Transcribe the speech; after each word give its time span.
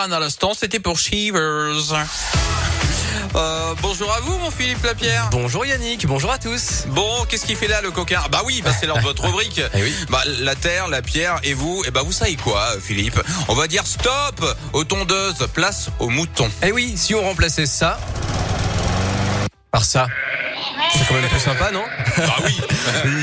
Un 0.00 0.12
à 0.12 0.20
l'instant, 0.20 0.54
c'était 0.54 0.78
pour 0.78 0.96
Shivers. 0.96 1.92
Euh, 3.34 3.74
bonjour 3.82 4.12
à 4.12 4.20
vous, 4.20 4.38
mon 4.38 4.48
Philippe 4.48 4.84
Lapierre. 4.84 5.28
Bonjour 5.32 5.66
Yannick, 5.66 6.06
bonjour 6.06 6.30
à 6.30 6.38
tous. 6.38 6.84
Bon, 6.90 7.24
qu'est-ce 7.28 7.44
qu'il 7.44 7.56
fait 7.56 7.66
là, 7.66 7.80
le 7.80 7.90
coquin? 7.90 8.20
Bah 8.30 8.42
oui, 8.46 8.62
bah 8.64 8.70
c'est 8.78 8.86
l'heure 8.86 8.98
de 8.98 9.02
votre 9.02 9.24
rubrique. 9.24 9.60
Eh 9.74 9.82
oui. 9.82 9.92
Bah 10.08 10.22
la 10.40 10.54
terre, 10.54 10.86
la 10.86 11.02
pierre 11.02 11.40
et 11.42 11.52
vous. 11.52 11.82
Et 11.84 11.90
bah 11.90 12.02
vous 12.04 12.12
savez 12.12 12.36
quoi, 12.36 12.64
Philippe? 12.80 13.20
On 13.48 13.54
va 13.54 13.66
dire 13.66 13.84
stop 13.88 14.44
aux 14.72 14.84
tondeuses, 14.84 15.48
place 15.52 15.88
aux 15.98 16.10
moutons. 16.10 16.48
Eh 16.62 16.70
oui, 16.70 16.96
si 16.96 17.16
on 17.16 17.22
remplaçait 17.22 17.66
ça 17.66 17.98
par 19.72 19.84
ça. 19.84 20.06
C'est 20.92 21.06
quand 21.06 21.14
même 21.14 21.28
plus 21.28 21.40
sympa, 21.40 21.70
non 21.70 21.84
Bah 22.16 22.36
oui. 22.44 22.56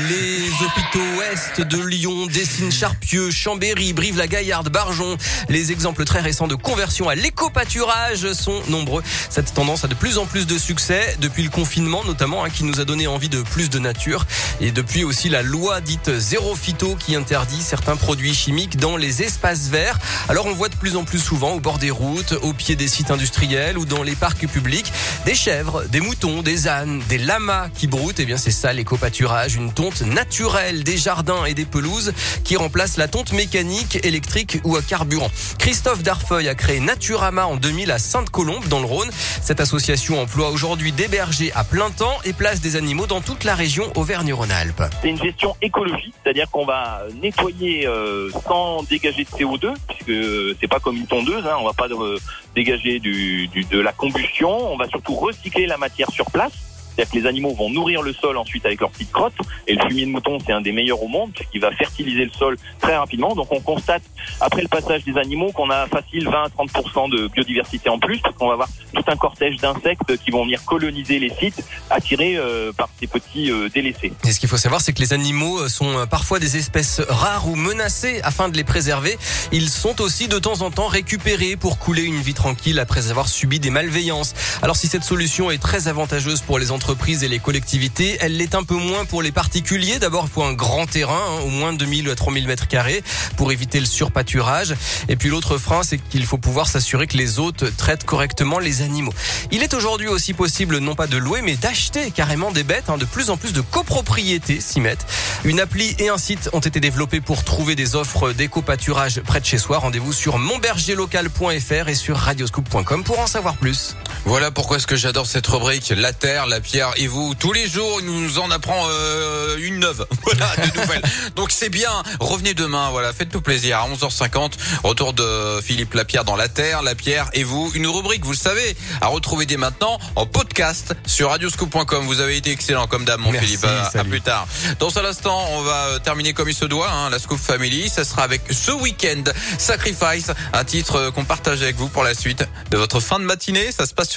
Les 0.08 0.64
hôpitaux 0.64 1.18
ouest 1.18 1.60
de 1.60 1.82
Lyon, 1.82 2.26
Dessines, 2.26 2.70
Charpieu, 2.70 3.30
Chambéry, 3.30 3.92
Brive-la-Gaillarde, 3.92 4.68
Barjon. 4.68 5.16
Les 5.48 5.72
exemples 5.72 6.04
très 6.04 6.20
récents 6.20 6.46
de 6.46 6.54
conversion 6.54 7.08
à 7.08 7.14
l'éco-pâturage 7.14 8.32
sont 8.32 8.62
nombreux. 8.68 9.02
Cette 9.30 9.52
tendance 9.52 9.84
a 9.84 9.88
de 9.88 9.94
plus 9.94 10.18
en 10.18 10.26
plus 10.26 10.46
de 10.46 10.58
succès 10.58 11.16
depuis 11.20 11.42
le 11.42 11.50
confinement 11.50 12.04
notamment, 12.04 12.44
hein, 12.44 12.50
qui 12.50 12.64
nous 12.64 12.80
a 12.80 12.84
donné 12.84 13.06
envie 13.06 13.28
de 13.28 13.42
plus 13.42 13.68
de 13.68 13.78
nature. 13.78 14.26
Et 14.60 14.70
depuis 14.70 15.04
aussi 15.04 15.28
la 15.28 15.42
loi 15.42 15.80
dite 15.80 16.10
zéro 16.18 16.54
phyto 16.54 16.96
qui 16.96 17.16
interdit 17.16 17.60
certains 17.60 17.96
produits 17.96 18.34
chimiques 18.34 18.76
dans 18.76 18.96
les 18.96 19.22
espaces 19.22 19.68
verts. 19.68 19.98
Alors 20.28 20.46
on 20.46 20.52
voit 20.52 20.68
de 20.68 20.76
plus 20.76 20.96
en 20.96 21.04
plus 21.04 21.18
souvent 21.18 21.52
au 21.52 21.60
bord 21.60 21.78
des 21.78 21.90
routes, 21.90 22.32
au 22.42 22.52
pied 22.52 22.76
des 22.76 22.88
sites 22.88 23.10
industriels 23.10 23.78
ou 23.78 23.84
dans 23.84 24.02
les 24.02 24.14
parcs 24.14 24.46
publics, 24.46 24.92
des 25.24 25.34
chèvres, 25.34 25.84
des 25.88 26.00
moutons, 26.00 26.42
des 26.42 26.68
ânes, 26.68 27.02
des 27.08 27.18
lamas 27.18 27.55
qui 27.74 27.86
broutent. 27.86 28.20
Eh 28.20 28.24
bien 28.24 28.36
c'est 28.36 28.50
ça 28.50 28.72
l'éco-pâturage, 28.72 29.56
une 29.56 29.72
tonte 29.72 30.02
naturelle 30.02 30.84
des 30.84 30.96
jardins 30.96 31.44
et 31.44 31.54
des 31.54 31.64
pelouses 31.64 32.12
qui 32.44 32.56
remplace 32.56 32.96
la 32.96 33.08
tonte 33.08 33.32
mécanique, 33.32 33.98
électrique 34.04 34.58
ou 34.64 34.76
à 34.76 34.82
carburant. 34.82 35.30
Christophe 35.58 36.02
Darfeuille 36.02 36.48
a 36.48 36.54
créé 36.54 36.80
Naturama 36.80 37.46
en 37.46 37.56
2000 37.56 37.90
à 37.90 37.98
Sainte-Colombe 37.98 38.66
dans 38.68 38.80
le 38.80 38.86
Rhône. 38.86 39.10
Cette 39.42 39.60
association 39.60 40.20
emploie 40.20 40.50
aujourd'hui 40.50 40.92
des 40.92 41.08
bergers 41.08 41.52
à 41.54 41.64
plein 41.64 41.90
temps 41.90 42.18
et 42.24 42.32
place 42.32 42.60
des 42.60 42.76
animaux 42.76 43.06
dans 43.06 43.20
toute 43.20 43.44
la 43.44 43.54
région 43.54 43.84
Auvergne-Rhône-Alpes. 43.94 44.82
C'est 45.02 45.08
une 45.08 45.22
gestion 45.22 45.56
écologique, 45.62 46.14
c'est-à-dire 46.22 46.50
qu'on 46.50 46.64
va 46.64 47.02
nettoyer 47.22 47.86
euh, 47.86 48.30
sans 48.46 48.82
dégager 48.84 49.24
de 49.24 49.30
CO2, 49.30 49.74
puisque 49.88 50.58
c'est 50.60 50.68
pas 50.68 50.80
comme 50.80 50.96
une 50.96 51.06
tondeuse, 51.06 51.46
hein, 51.46 51.56
on 51.60 51.64
va 51.64 51.72
pas 51.72 51.88
euh, 51.88 52.18
dégager 52.54 53.00
de 53.00 53.80
la 53.80 53.92
combustion, 53.92 54.72
on 54.72 54.76
va 54.76 54.88
surtout 54.88 55.14
recycler 55.14 55.66
la 55.66 55.76
matière 55.76 56.10
sur 56.10 56.30
place. 56.30 56.52
C'est-à-dire 56.96 57.12
que 57.12 57.18
les 57.18 57.26
animaux 57.26 57.54
vont 57.54 57.68
nourrir 57.68 58.00
le 58.00 58.14
sol 58.14 58.38
ensuite 58.38 58.64
avec 58.64 58.80
leurs 58.80 58.90
petites 58.90 59.12
crottes. 59.12 59.34
Et 59.66 59.74
le 59.74 59.86
fumier 59.86 60.06
de 60.06 60.10
mouton, 60.10 60.38
c'est 60.44 60.52
un 60.52 60.62
des 60.62 60.72
meilleurs 60.72 61.02
au 61.02 61.08
monde, 61.08 61.30
puisqu'il 61.34 61.60
va 61.60 61.70
fertiliser 61.72 62.24
le 62.24 62.30
sol 62.30 62.56
très 62.80 62.96
rapidement. 62.96 63.34
Donc 63.34 63.48
on 63.50 63.60
constate, 63.60 64.02
après 64.40 64.62
le 64.62 64.68
passage 64.68 65.04
des 65.04 65.18
animaux, 65.18 65.52
qu'on 65.52 65.68
a 65.68 65.86
facile 65.86 66.26
20 66.28 66.44
à 66.44 66.48
30 66.48 67.10
de 67.10 67.28
biodiversité 67.28 67.90
en 67.90 67.98
plus, 67.98 68.18
parce 68.20 68.34
qu'on 68.36 68.48
va 68.48 68.54
avoir 68.54 68.68
tout 68.94 69.04
un 69.06 69.16
cortège 69.16 69.56
d'insectes 69.56 70.16
qui 70.24 70.30
vont 70.30 70.44
venir 70.44 70.64
coloniser 70.64 71.18
les 71.18 71.30
sites, 71.30 71.62
attirés 71.90 72.36
euh, 72.36 72.72
par 72.72 72.88
ces 72.98 73.06
petits 73.06 73.50
euh, 73.50 73.68
délaissés. 73.68 74.12
Et 74.24 74.32
ce 74.32 74.40
qu'il 74.40 74.48
faut 74.48 74.56
savoir, 74.56 74.80
c'est 74.80 74.92
que 74.92 75.00
les 75.00 75.12
animaux 75.12 75.68
sont 75.68 75.98
euh, 75.98 76.06
parfois 76.06 76.38
des 76.38 76.56
espèces 76.56 77.00
rares 77.08 77.48
ou 77.48 77.56
menacées. 77.56 78.20
Afin 78.22 78.48
de 78.48 78.56
les 78.56 78.64
préserver, 78.64 79.18
ils 79.52 79.68
sont 79.68 80.00
aussi 80.00 80.28
de 80.28 80.38
temps 80.38 80.62
en 80.62 80.70
temps 80.70 80.88
récupérés 80.88 81.56
pour 81.56 81.78
couler 81.78 82.02
une 82.04 82.20
vie 82.20 82.34
tranquille 82.34 82.78
après 82.78 83.10
avoir 83.10 83.28
subi 83.28 83.60
des 83.60 83.70
malveillances. 83.70 84.34
Alors 84.62 84.76
si 84.76 84.86
cette 84.86 85.04
solution 85.04 85.50
est 85.50 85.58
très 85.58 85.88
avantageuse 85.88 86.40
pour 86.40 86.58
les 86.58 86.72
entreprises 86.72 86.85
et 87.22 87.28
les 87.28 87.40
collectivités, 87.40 88.16
elle 88.20 88.36
l'est 88.36 88.54
un 88.54 88.62
peu 88.62 88.76
moins 88.76 89.04
pour 89.04 89.20
les 89.20 89.32
particuliers. 89.32 89.98
D'abord, 89.98 90.26
il 90.28 90.32
faut 90.32 90.44
un 90.44 90.52
grand 90.52 90.86
terrain, 90.86 91.20
hein, 91.30 91.40
au 91.44 91.48
moins 91.48 91.72
2000 91.72 92.08
à 92.10 92.14
3000 92.14 92.46
mètres 92.46 92.68
carrés, 92.68 93.02
pour 93.36 93.50
éviter 93.50 93.80
le 93.80 93.86
surpâturage. 93.86 94.74
Et 95.08 95.16
puis 95.16 95.28
l'autre 95.28 95.58
frein, 95.58 95.82
c'est 95.82 95.98
qu'il 95.98 96.24
faut 96.24 96.38
pouvoir 96.38 96.68
s'assurer 96.68 97.06
que 97.06 97.16
les 97.16 97.38
hôtes 97.40 97.64
traitent 97.76 98.04
correctement 98.04 98.60
les 98.60 98.82
animaux. 98.82 99.12
Il 99.50 99.62
est 99.62 99.74
aujourd'hui 99.74 100.06
aussi 100.06 100.32
possible 100.32 100.78
non 100.78 100.94
pas 100.94 101.08
de 101.08 101.16
louer, 101.16 101.42
mais 101.42 101.56
d'acheter 101.56 102.10
carrément 102.12 102.52
des 102.52 102.62
bêtes. 102.62 102.88
hein. 102.88 102.98
De 102.98 103.04
plus 103.04 103.30
en 103.30 103.36
plus 103.36 103.52
de 103.52 103.60
copropriétés 103.60 104.60
s'y 104.60 104.80
mettent. 104.80 105.06
Une 105.44 105.58
appli 105.58 105.96
et 105.98 106.08
un 106.08 106.18
site 106.18 106.50
ont 106.52 106.60
été 106.60 106.78
développés 106.78 107.20
pour 107.20 107.42
trouver 107.42 107.74
des 107.74 107.96
offres 107.96 108.32
d'éco-pâturage 108.32 109.20
près 109.22 109.40
de 109.40 109.44
chez 109.46 109.58
soi. 109.58 109.78
Rendez-vous 109.78 110.12
sur 110.12 110.38
monbergerlocal.fr 110.38 111.88
et 111.88 111.94
sur 111.94 112.16
radioscoop.com 112.16 113.02
pour 113.02 113.18
en 113.18 113.26
savoir 113.26 113.56
plus. 113.56 113.96
Voilà 114.26 114.50
pourquoi 114.50 114.78
est-ce 114.78 114.88
que 114.88 114.96
j'adore 114.96 115.24
cette 115.24 115.46
rubrique 115.46 115.94
La 115.96 116.12
Terre, 116.12 116.48
la 116.48 116.60
Pierre 116.60 116.90
et 116.96 117.06
vous. 117.06 117.36
Tous 117.36 117.52
les 117.52 117.68
jours, 117.68 118.00
il 118.00 118.06
nous 118.06 118.40
en 118.40 118.50
apprend 118.50 118.86
euh, 118.90 119.56
une 119.58 119.78
neuve. 119.78 120.04
Voilà, 120.26 120.56
de 120.56 120.80
nouvelles. 120.80 121.02
Donc 121.36 121.52
c'est 121.52 121.68
bien. 121.68 122.02
Revenez 122.18 122.52
demain. 122.52 122.90
Voilà, 122.90 123.12
faites-nous 123.12 123.40
plaisir. 123.40 123.78
À 123.78 123.88
11h50, 123.88 124.54
retour 124.82 125.12
de 125.12 125.60
Philippe 125.62 125.94
Lapierre 125.94 126.24
dans 126.24 126.34
La 126.34 126.48
Terre, 126.48 126.82
la 126.82 126.96
Pierre 126.96 127.30
et 127.32 127.44
vous. 127.44 127.70
Une 127.76 127.86
rubrique, 127.86 128.24
vous 128.24 128.32
le 128.32 128.36
savez, 128.36 128.76
à 129.00 129.06
retrouver 129.06 129.46
dès 129.46 129.56
maintenant 129.56 130.00
en 130.16 130.26
podcast 130.26 130.96
sur 131.06 131.30
radioscoop.com. 131.30 132.04
Vous 132.06 132.18
avez 132.18 132.36
été 132.36 132.50
excellent 132.50 132.88
comme 132.88 133.04
dame, 133.04 133.20
mon 133.20 133.30
Merci, 133.30 133.56
Philippe. 133.56 133.66
À, 133.66 134.00
à 134.00 134.04
plus 134.04 134.20
tard. 134.20 134.48
Dans 134.80 134.98
un 134.98 135.04
instant, 135.04 135.40
on 135.52 135.62
va 135.62 135.86
euh, 135.86 135.98
terminer 136.00 136.32
comme 136.32 136.48
il 136.48 136.54
se 136.54 136.64
doit, 136.64 136.90
hein, 136.90 137.10
la 137.10 137.20
Scoop 137.20 137.38
Family. 137.38 137.88
Ça 137.88 138.04
sera 138.04 138.24
avec 138.24 138.42
ce 138.50 138.72
week-end 138.72 139.22
Sacrifice, 139.58 140.32
un 140.52 140.64
titre 140.64 140.96
euh, 140.96 141.10
qu'on 141.12 141.24
partage 141.24 141.62
avec 141.62 141.76
vous 141.76 141.88
pour 141.88 142.02
la 142.02 142.14
suite 142.14 142.44
de 142.72 142.76
votre 142.76 142.98
fin 142.98 143.20
de 143.20 143.24
matinée. 143.24 143.70
Ça 143.70 143.86
se 143.86 143.94
passe 143.94 144.08
sur 144.08 144.14